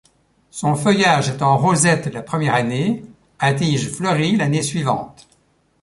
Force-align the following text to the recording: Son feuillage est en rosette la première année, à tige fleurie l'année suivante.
Son 0.49 0.73
feuillage 0.73 1.29
est 1.29 1.43
en 1.43 1.59
rosette 1.59 2.07
la 2.11 2.23
première 2.23 2.55
année, 2.55 3.05
à 3.37 3.53
tige 3.53 3.87
fleurie 3.91 4.35
l'année 4.35 4.63
suivante. 4.63 5.27